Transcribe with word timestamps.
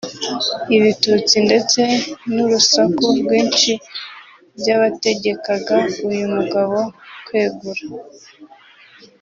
ibitutsi 0.75 1.35
ndetse 1.47 1.81
n’ 2.33 2.35
urusaku 2.45 3.03
rwinshi 3.19 3.71
by’ 4.57 4.67
abategekaga 4.75 5.77
uyu 6.09 6.25
mugabo 6.35 6.77
kwegura 7.25 7.81